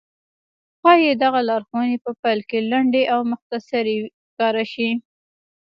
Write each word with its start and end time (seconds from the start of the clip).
ښايي 0.79 1.11
دغه 1.23 1.39
لارښوونې 1.49 1.97
په 2.05 2.11
پيل 2.21 2.39
کې 2.49 2.59
لنډې 2.71 3.03
او 3.13 3.19
مختصرې 3.31 3.97
ښکاره 4.27 4.65
شي. 4.73 4.89